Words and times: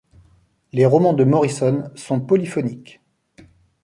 Les 0.73 0.87
romans 0.87 1.13
de 1.13 1.23
Morrison 1.23 1.91
sont 1.93 2.19
polyphoniques. 2.21 3.01